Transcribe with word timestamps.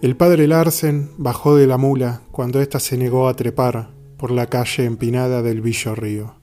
El 0.00 0.16
padre 0.16 0.46
Larsen 0.46 1.10
bajó 1.18 1.56
de 1.56 1.66
la 1.66 1.76
mula 1.76 2.22
cuando 2.30 2.60
ésta 2.60 2.78
se 2.78 2.96
negó 2.96 3.26
a 3.26 3.34
trepar 3.34 3.90
por 4.16 4.30
la 4.30 4.46
calle 4.46 4.84
empinada 4.84 5.42
del 5.42 5.60
Villo 5.60 5.96
Río. 5.96 6.36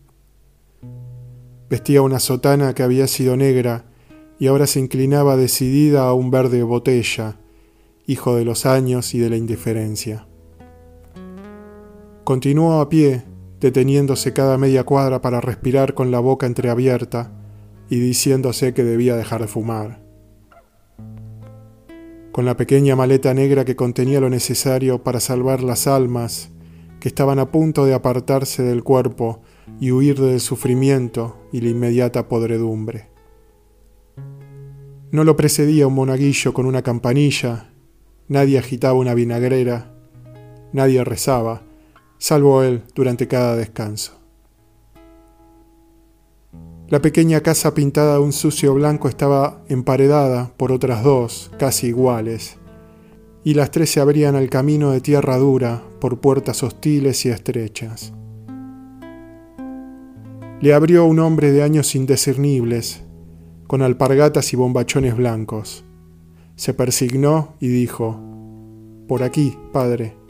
Vestía 1.69 2.01
una 2.01 2.19
sotana 2.19 2.76
que 2.76 2.83
había 2.83 3.07
sido 3.07 3.37
negra 3.37 3.85
y 4.39 4.47
ahora 4.47 4.67
se 4.67 4.81
inclinaba 4.81 5.37
decidida 5.37 6.05
a 6.05 6.13
un 6.13 6.31
verde 6.31 6.63
botella, 6.63 7.37
hijo 8.05 8.35
de 8.35 8.44
los 8.44 8.65
años 8.65 9.15
y 9.15 9.19
de 9.19 9.29
la 9.29 9.37
indiferencia. 9.37 10.28
Continuó 12.26 12.81
a 12.81 12.90
pie, 12.90 13.24
deteniéndose 13.62 14.33
cada 14.33 14.58
media 14.58 14.83
cuadra 14.83 15.22
para 15.22 15.40
respirar 15.40 15.94
con 15.94 16.12
la 16.12 16.20
boca 16.20 16.45
entreabierta 16.45 17.31
y 17.90 17.99
diciéndose 17.99 18.73
que 18.73 18.84
debía 18.84 19.16
dejar 19.16 19.40
de 19.40 19.48
fumar 19.48 20.05
con 22.36 22.44
la 22.44 22.58
pequeña 22.58 22.98
maleta 22.98 23.34
negra 23.34 23.63
que 23.63 23.77
contenía 23.77 24.20
lo 24.20 24.30
necesario 24.30 25.02
para 25.02 25.21
salvar 25.21 25.63
las 25.63 25.88
almas 25.88 26.49
que 26.99 27.07
estaban 27.07 27.39
a 27.39 27.49
punto 27.49 27.85
de 27.85 27.93
apartarse 27.93 28.62
del 28.62 28.84
cuerpo 28.84 29.41
y 29.80 29.91
huir 29.91 30.20
del 30.20 30.41
sufrimiento 30.41 31.38
y 31.53 31.62
la 31.62 31.70
inmediata 31.70 32.27
podredumbre. 32.27 33.07
No 35.12 35.23
lo 35.23 35.38
precedía 35.38 35.88
un 35.88 35.93
monaguillo 35.95 36.53
con 36.53 36.66
una 36.66 36.81
campanilla, 36.81 37.71
nadie 38.27 38.57
agitaba 38.59 38.99
una 38.99 39.13
vinagrera, 39.13 39.95
nadie 40.73 41.05
rezaba, 41.05 41.63
salvo 42.17 42.63
él 42.63 42.84
durante 42.93 43.29
cada 43.29 43.55
descanso. 43.55 44.24
La 46.88 47.02
pequeña 47.02 47.41
casa 47.41 47.73
pintada 47.73 48.13
de 48.13 48.20
un 48.20 48.31
sucio 48.31 48.75
blanco 48.75 49.09
estaba 49.09 49.63
emparedada 49.70 50.52
por 50.55 50.71
otras 50.71 51.03
dos, 51.03 51.52
casi 51.57 51.88
iguales, 51.88 52.57
y 53.43 53.55
las 53.55 53.71
tres 53.71 53.89
se 53.89 54.02
abrían 54.02 54.35
al 54.35 54.52
camino 54.52 54.91
de 54.91 55.02
tierra 55.02 55.37
dura 55.37 55.82
por 55.99 56.20
puertas 56.20 56.62
hostiles 56.62 57.26
y 57.26 57.29
estrechas. 57.29 58.13
Le 60.62 60.74
abrió 60.76 61.05
un 61.05 61.18
hombre 61.18 61.51
de 61.51 61.63
años 61.63 61.96
indiscernibles, 61.96 63.02
con 63.65 63.81
alpargatas 63.81 64.54
y 64.54 64.56
bombachones 64.56 65.18
blancos. 65.18 65.84
Se 66.56 66.76
persignó 66.76 67.56
y 67.59 67.68
dijo, 67.68 68.20
Por 69.08 69.24
aquí, 69.24 69.58
padre. 69.74 70.25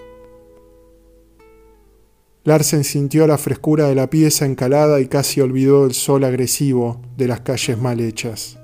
Larsen 2.46 2.84
sintió 2.84 3.26
la 3.26 3.40
frescura 3.40 3.88
de 3.88 3.96
la 3.96 4.12
pieza 4.12 4.46
encalada 4.46 5.02
y 5.02 5.08
casi 5.08 5.42
olvidó 5.42 5.88
el 5.88 5.96
sol 5.96 6.24
agresivo 6.24 7.02
de 7.18 7.28
las 7.28 7.42
calles 7.42 7.82
mal 7.82 8.00
hechas. 8.00 8.60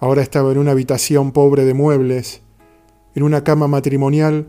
Ahora 0.00 0.20
estaba 0.20 0.50
en 0.50 0.58
una 0.58 0.72
habitación 0.72 1.30
pobre 1.30 1.64
de 1.64 1.74
muebles. 1.74 2.42
En 3.14 3.22
una 3.22 3.44
cama 3.44 3.68
matrimonial, 3.68 4.48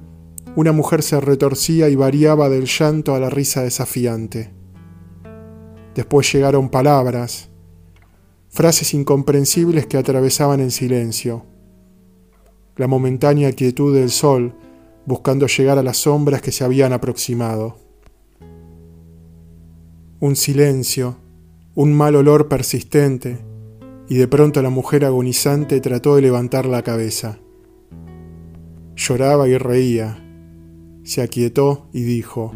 una 0.56 0.72
mujer 0.72 1.04
se 1.04 1.22
retorcía 1.22 1.90
y 1.90 1.96
variaba 1.96 2.50
del 2.50 2.66
llanto 2.66 3.14
a 3.14 3.20
la 3.20 3.30
risa 3.30 3.62
desafiante. 3.62 4.52
Después 5.94 6.34
llegaron 6.34 6.70
palabras, 6.70 7.52
frases 8.50 8.96
incomprensibles 8.96 9.86
que 9.86 9.98
atravesaban 9.98 10.60
en 10.60 10.72
silencio. 10.72 11.46
La 12.78 12.88
momentánea 12.88 13.52
quietud 13.52 13.94
del 13.94 14.10
sol 14.10 14.56
buscando 15.06 15.48
llegar 15.48 15.78
a 15.78 15.84
las 15.84 15.98
sombras 15.98 16.42
que 16.42 16.52
se 16.52 16.64
habían 16.64 16.94
aproximado. 16.94 17.78
Un 20.20 20.36
silencio, 20.36 21.18
un 21.76 21.94
mal 21.94 22.16
olor 22.16 22.48
persistente, 22.48 23.40
y 24.08 24.16
de 24.16 24.28
pronto 24.28 24.62
la 24.62 24.70
mujer 24.70 25.06
agonizante 25.06 25.80
trató 25.82 26.16
de 26.16 26.22
levantar 26.22 26.66
la 26.66 26.82
cabeza. 26.82 27.40
Lloraba 28.96 29.48
y 29.48 29.58
reía. 29.58 30.20
Se 31.04 31.22
aquietó 31.22 31.88
y 31.94 32.04
dijo, 32.04 32.54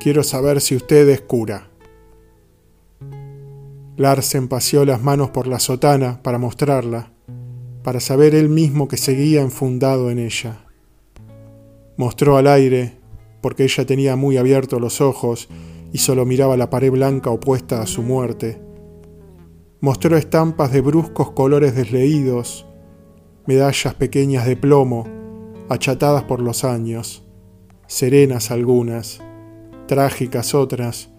Quiero 0.00 0.22
saber 0.22 0.60
si 0.60 0.76
usted 0.76 1.08
es 1.08 1.20
cura. 1.20 1.68
Larsen 3.96 4.46
paseó 4.48 4.84
las 4.84 5.02
manos 5.02 5.30
por 5.30 5.46
la 5.46 5.58
sotana 5.58 6.22
para 6.22 6.38
mostrarla, 6.38 7.12
para 7.82 7.98
saber 7.98 8.34
él 8.34 8.48
mismo 8.48 8.88
que 8.88 8.98
seguía 8.98 9.40
enfundado 9.40 10.10
en 10.10 10.18
ella. 10.18 10.65
Mostró 11.96 12.36
al 12.36 12.46
aire, 12.46 12.98
porque 13.40 13.64
ella 13.64 13.86
tenía 13.86 14.16
muy 14.16 14.36
abiertos 14.36 14.80
los 14.80 15.00
ojos 15.00 15.48
y 15.92 15.98
solo 15.98 16.26
miraba 16.26 16.56
la 16.56 16.68
pared 16.68 16.90
blanca 16.90 17.30
opuesta 17.30 17.80
a 17.80 17.86
su 17.86 18.02
muerte. 18.02 18.60
Mostró 19.80 20.16
estampas 20.16 20.72
de 20.72 20.80
bruscos 20.80 21.30
colores 21.30 21.74
desleídos, 21.74 22.66
medallas 23.46 23.94
pequeñas 23.94 24.46
de 24.46 24.56
plomo, 24.56 25.06
achatadas 25.68 26.24
por 26.24 26.40
los 26.40 26.64
años, 26.64 27.24
serenas 27.86 28.50
algunas, 28.50 29.20
trágicas 29.86 30.54
otras, 30.54 31.10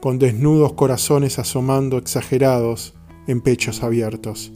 con 0.00 0.18
desnudos 0.18 0.74
corazones 0.74 1.38
asomando 1.38 1.98
exagerados 1.98 2.94
en 3.26 3.40
pechos 3.40 3.82
abiertos 3.82 4.52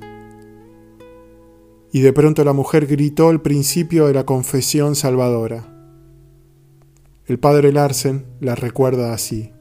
y 1.95 2.01
de 2.01 2.13
pronto 2.13 2.43
la 2.43 2.53
mujer 2.53 2.89
gritó 2.89 3.31
el 3.31 3.41
principio 3.41 4.09
de 4.09 4.15
la 4.15 4.27
confesión 4.27 4.97
salvadora. 4.97 5.65
El 7.25 7.39
padre 7.39 7.71
Larsen 7.71 8.27
la 8.41 8.57
recuerda 8.57 9.15
así. 9.15 9.53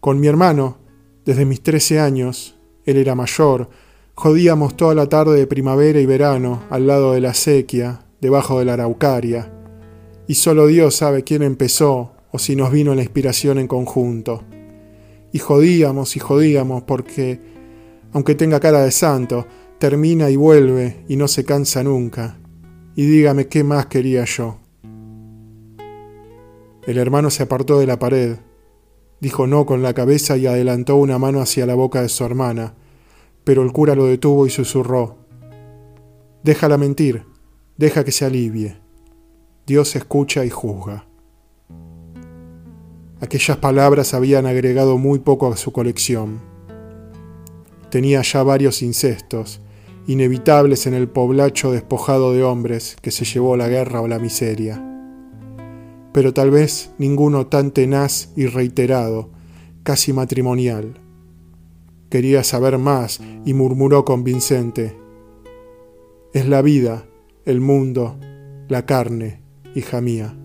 Con 0.00 0.20
mi 0.20 0.26
hermano, 0.26 0.76
desde 1.24 1.46
mis 1.46 1.62
trece 1.62 2.00
años, 2.00 2.54
él 2.84 2.98
era 2.98 3.14
mayor, 3.14 3.70
jodíamos 4.12 4.76
toda 4.76 4.94
la 4.94 5.08
tarde 5.08 5.38
de 5.38 5.46
primavera 5.46 5.98
y 5.98 6.04
verano 6.04 6.64
al 6.68 6.86
lado 6.86 7.14
de 7.14 7.22
la 7.22 7.32
sequía, 7.32 8.04
debajo 8.20 8.58
de 8.58 8.66
la 8.66 8.74
araucaria, 8.74 9.50
y 10.28 10.34
solo 10.34 10.66
Dios 10.66 10.96
sabe 10.96 11.24
quién 11.24 11.42
empezó 11.42 12.12
o 12.30 12.38
si 12.38 12.56
nos 12.56 12.70
vino 12.70 12.94
la 12.94 13.00
inspiración 13.00 13.58
en 13.58 13.68
conjunto. 13.68 14.42
Y 15.32 15.38
jodíamos 15.38 16.14
y 16.14 16.20
jodíamos 16.20 16.82
porque, 16.82 17.40
aunque 18.12 18.34
tenga 18.34 18.60
cara 18.60 18.82
de 18.82 18.90
santo, 18.90 19.46
termina 19.84 20.30
y 20.30 20.36
vuelve 20.36 21.04
y 21.08 21.16
no 21.16 21.28
se 21.28 21.44
cansa 21.44 21.82
nunca. 21.82 22.38
Y 22.96 23.04
dígame 23.04 23.48
qué 23.48 23.62
más 23.64 23.84
quería 23.84 24.24
yo. 24.24 24.56
El 26.86 26.96
hermano 26.96 27.28
se 27.28 27.42
apartó 27.42 27.78
de 27.78 27.86
la 27.86 27.98
pared, 27.98 28.38
dijo 29.20 29.46
no 29.46 29.66
con 29.66 29.82
la 29.82 29.92
cabeza 29.92 30.38
y 30.38 30.46
adelantó 30.46 30.96
una 30.96 31.18
mano 31.18 31.42
hacia 31.42 31.66
la 31.66 31.74
boca 31.74 32.00
de 32.00 32.08
su 32.08 32.24
hermana, 32.24 32.72
pero 33.44 33.62
el 33.62 33.72
cura 33.72 33.94
lo 33.94 34.06
detuvo 34.06 34.46
y 34.46 34.50
susurró, 34.50 35.18
Déjala 36.42 36.78
mentir, 36.78 37.26
deja 37.76 38.04
que 38.04 38.12
se 38.12 38.24
alivie. 38.24 38.78
Dios 39.66 39.96
escucha 39.96 40.46
y 40.46 40.48
juzga. 40.48 41.06
Aquellas 43.20 43.58
palabras 43.58 44.14
habían 44.14 44.46
agregado 44.46 44.96
muy 44.96 45.18
poco 45.18 45.52
a 45.52 45.58
su 45.58 45.72
colección. 45.72 46.40
Tenía 47.90 48.22
ya 48.22 48.42
varios 48.42 48.80
incestos, 48.80 49.60
inevitables 50.06 50.86
en 50.86 50.94
el 50.94 51.08
poblacho 51.08 51.72
despojado 51.72 52.32
de 52.32 52.42
hombres 52.42 52.96
que 53.00 53.10
se 53.10 53.24
llevó 53.24 53.56
la 53.56 53.68
guerra 53.68 54.00
o 54.00 54.08
la 54.08 54.18
miseria. 54.18 54.82
Pero 56.12 56.34
tal 56.34 56.50
vez 56.50 56.92
ninguno 56.98 57.46
tan 57.46 57.70
tenaz 57.70 58.32
y 58.36 58.46
reiterado, 58.46 59.30
casi 59.82 60.12
matrimonial. 60.12 61.00
Quería 62.10 62.44
saber 62.44 62.78
más 62.78 63.20
y 63.44 63.54
murmuró 63.54 64.04
convincente, 64.04 64.96
es 66.34 66.48
la 66.48 66.62
vida, 66.62 67.06
el 67.44 67.60
mundo, 67.60 68.16
la 68.68 68.86
carne, 68.86 69.40
hija 69.76 70.00
mía. 70.00 70.36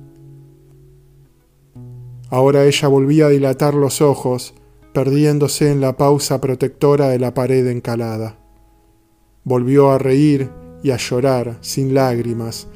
Ahora 2.29 2.65
ella 2.65 2.87
volvía 2.87 3.25
a 3.25 3.29
dilatar 3.29 3.73
los 3.73 3.99
ojos, 3.99 4.53
perdiéndose 4.93 5.71
en 5.71 5.81
la 5.81 5.97
pausa 5.97 6.39
protectora 6.39 7.09
de 7.09 7.17
la 7.17 7.33
pared 7.33 7.65
encalada. 7.65 8.37
Volvió 9.49 9.89
a 9.89 9.97
reír 9.97 10.51
y 10.83 10.91
a 10.91 10.97
llorar 10.97 11.57
sin 11.61 11.95
lágrimas, 11.95 12.67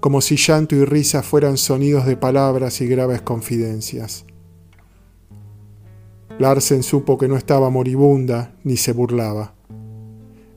como 0.00 0.22
si 0.22 0.36
llanto 0.36 0.74
y 0.74 0.82
risa 0.86 1.22
fueran 1.22 1.58
sonidos 1.58 2.06
de 2.06 2.16
palabras 2.16 2.80
y 2.80 2.86
graves 2.86 3.20
confidencias. 3.20 4.24
Larsen 6.38 6.84
supo 6.84 7.18
que 7.18 7.28
no 7.28 7.36
estaba 7.36 7.68
moribunda 7.68 8.54
ni 8.64 8.78
se 8.78 8.94
burlaba. 8.94 9.52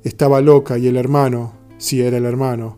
Estaba 0.06 0.40
loca 0.40 0.78
y 0.78 0.88
el 0.88 0.96
hermano, 0.96 1.52
si 1.78 2.02
era 2.02 2.16
el 2.16 2.24
hermano, 2.24 2.78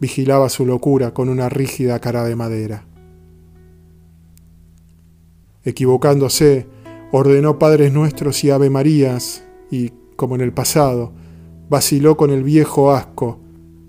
vigilaba 0.00 0.48
su 0.48 0.64
locura 0.64 1.12
con 1.12 1.28
una 1.28 1.50
rígida 1.50 2.00
cara 2.00 2.24
de 2.24 2.36
madera. 2.36 2.86
Equivocándose, 5.62 6.68
ordenó 7.12 7.58
Padres 7.58 7.92
Nuestros 7.92 8.42
y 8.44 8.50
Ave 8.50 8.70
Marías 8.70 9.44
y, 9.70 9.90
como 10.16 10.36
en 10.36 10.40
el 10.40 10.54
pasado, 10.54 11.12
vaciló 11.68 12.16
con 12.16 12.30
el 12.30 12.42
viejo 12.42 12.92
asco 12.92 13.40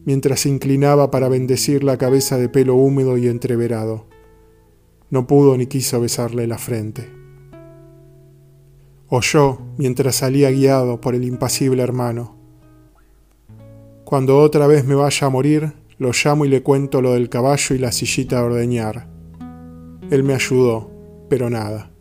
mientras 0.05 0.41
se 0.41 0.49
inclinaba 0.49 1.11
para 1.11 1.29
bendecir 1.29 1.83
la 1.83 1.97
cabeza 1.97 2.37
de 2.37 2.49
pelo 2.49 2.75
húmedo 2.75 3.17
y 3.17 3.27
entreverado. 3.27 4.07
No 5.11 5.27
pudo 5.27 5.55
ni 5.57 5.67
quiso 5.67 5.99
besarle 6.01 6.47
la 6.47 6.57
frente. 6.57 7.09
Oyó 9.07 9.59
mientras 9.77 10.17
salía 10.17 10.51
guiado 10.51 11.01
por 11.01 11.15
el 11.15 11.23
impasible 11.23 11.83
hermano. 11.83 12.35
Cuando 14.03 14.39
otra 14.39 14.65
vez 14.65 14.85
me 14.85 14.95
vaya 14.95 15.27
a 15.27 15.29
morir, 15.29 15.73
lo 15.97 16.11
llamo 16.11 16.45
y 16.45 16.49
le 16.49 16.63
cuento 16.63 17.01
lo 17.01 17.13
del 17.13 17.29
caballo 17.29 17.75
y 17.75 17.79
la 17.79 17.91
sillita 17.91 18.37
de 18.37 18.45
ordeñar. 18.45 19.07
Él 20.09 20.23
me 20.23 20.33
ayudó, 20.33 20.89
pero 21.29 21.49
nada. 21.49 21.91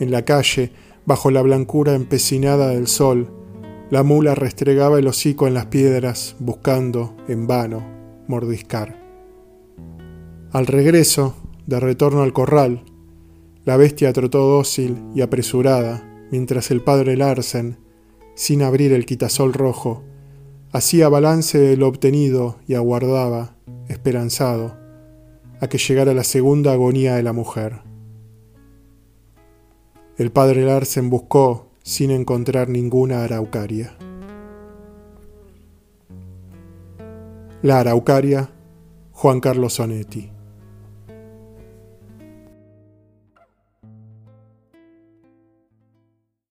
En 0.00 0.10
la 0.10 0.22
calle, 0.24 0.72
bajo 1.06 1.30
la 1.30 1.42
blancura 1.42 1.94
empecinada 1.94 2.68
del 2.68 2.86
sol, 2.86 3.30
la 3.90 4.02
mula 4.02 4.34
restregaba 4.34 4.98
el 4.98 5.06
hocico 5.06 5.46
en 5.46 5.54
las 5.54 5.66
piedras, 5.66 6.36
buscando, 6.38 7.14
en 7.28 7.46
vano, 7.46 7.84
mordiscar. 8.26 9.02
Al 10.52 10.66
regreso, 10.66 11.34
de 11.66 11.80
retorno 11.80 12.22
al 12.22 12.32
corral, 12.32 12.84
la 13.64 13.76
bestia 13.76 14.12
trotó 14.12 14.40
dócil 14.46 15.02
y 15.14 15.20
apresurada, 15.22 16.26
mientras 16.30 16.70
el 16.70 16.82
padre 16.82 17.16
Larsen, 17.16 17.78
sin 18.34 18.62
abrir 18.62 18.92
el 18.92 19.06
quitasol 19.06 19.52
rojo, 19.52 20.02
hacía 20.72 21.08
balance 21.08 21.58
de 21.58 21.76
lo 21.76 21.88
obtenido 21.88 22.58
y 22.66 22.74
aguardaba, 22.74 23.56
esperanzado, 23.88 24.76
a 25.60 25.68
que 25.68 25.78
llegara 25.78 26.14
la 26.14 26.24
segunda 26.24 26.72
agonía 26.72 27.14
de 27.14 27.22
la 27.22 27.32
mujer. 27.32 27.82
El 30.16 30.30
padre 30.30 30.64
Larsen 30.64 31.10
buscó, 31.10 31.70
sin 31.82 32.12
encontrar 32.12 32.68
ninguna 32.68 33.24
araucaria. 33.24 33.96
La 37.62 37.80
araucaria, 37.80 38.50
Juan 39.10 39.40
Carlos 39.40 39.72
Sonetti. 39.72 40.33